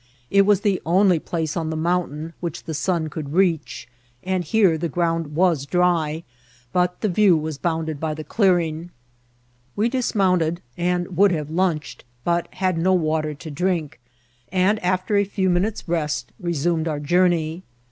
[0.31, 3.87] It was the only place on the mountain which the sun could reach,
[4.23, 6.23] and here the ground was dry;
[6.73, 8.89] but the view was bounded by the clearing.
[9.75, 13.99] We dismounted, and would have lunched, but had no water to drink;
[14.51, 16.75] and, after a few minutes'«Te8t, re 46 INCIDBNT8 OF TEATEL.
[16.75, 17.63] > snmed our journey.